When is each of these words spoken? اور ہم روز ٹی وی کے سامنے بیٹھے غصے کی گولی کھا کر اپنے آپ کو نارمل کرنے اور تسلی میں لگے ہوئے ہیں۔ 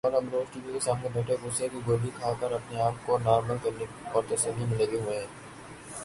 اور 0.03 0.13
ہم 0.13 0.29
روز 0.31 0.45
ٹی 0.53 0.59
وی 0.65 0.73
کے 0.73 0.79
سامنے 0.79 1.09
بیٹھے 1.13 1.35
غصے 1.43 1.67
کی 1.71 1.79
گولی 1.87 2.09
کھا 2.19 2.31
کر 2.39 2.51
اپنے 2.51 2.81
آپ 2.81 2.93
کو 3.05 3.17
نارمل 3.17 3.55
کرنے 3.63 3.85
اور 4.11 4.23
تسلی 4.27 4.65
میں 4.65 4.77
لگے 4.77 4.99
ہوئے 4.99 5.19
ہیں۔ 5.19 5.25